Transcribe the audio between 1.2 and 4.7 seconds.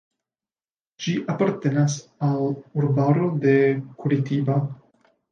apartenas al urbaro de Curitiba.